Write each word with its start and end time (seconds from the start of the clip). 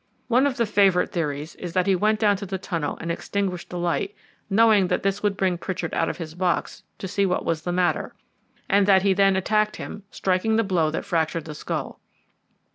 One 0.29 0.47
of 0.47 0.57
the 0.57 0.65
favourite 0.65 1.11
theories 1.11 1.53
is 1.57 1.73
that 1.73 1.85
he 1.85 1.95
went 1.95 2.19
down 2.19 2.35
to 2.37 2.45
the 2.47 2.57
tunnel 2.57 2.97
and 2.99 3.11
extinguished 3.11 3.69
the 3.69 3.77
light, 3.77 4.15
knowing 4.49 4.87
that 4.87 5.03
this 5.03 5.21
would 5.21 5.37
bring 5.37 5.59
Pritchard 5.59 5.93
out 5.93 6.09
of 6.09 6.17
his 6.17 6.33
box 6.33 6.81
to 6.97 7.07
see 7.07 7.23
what 7.23 7.45
was 7.45 7.61
the 7.61 7.71
matter, 7.71 8.15
and 8.67 8.87
that 8.87 9.03
he 9.03 9.13
then 9.13 9.35
attacked 9.35 9.75
him, 9.75 10.01
striking 10.09 10.55
the 10.55 10.63
blow 10.63 10.89
which 10.89 11.05
fractured 11.05 11.45
the 11.45 11.53
skull." 11.53 11.99